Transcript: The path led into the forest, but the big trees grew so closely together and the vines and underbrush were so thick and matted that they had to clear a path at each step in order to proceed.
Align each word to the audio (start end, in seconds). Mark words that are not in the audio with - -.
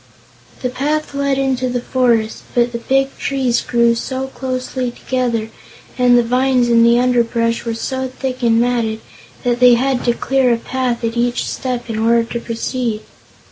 The 0.63 0.69
path 0.71 1.13
led 1.13 1.37
into 1.37 1.69
the 1.69 1.79
forest, 1.79 2.41
but 2.55 2.71
the 2.71 2.79
big 2.79 3.15
trees 3.19 3.61
grew 3.61 3.93
so 3.93 4.25
closely 4.29 4.89
together 4.89 5.51
and 5.95 6.17
the 6.17 6.23
vines 6.23 6.69
and 6.69 6.83
underbrush 6.97 7.65
were 7.65 7.75
so 7.75 8.07
thick 8.07 8.41
and 8.41 8.59
matted 8.59 9.01
that 9.43 9.59
they 9.59 9.75
had 9.75 10.03
to 10.05 10.13
clear 10.13 10.51
a 10.51 10.57
path 10.57 11.03
at 11.03 11.15
each 11.15 11.47
step 11.47 11.87
in 11.87 11.99
order 11.99 12.23
to 12.23 12.39
proceed. 12.39 13.01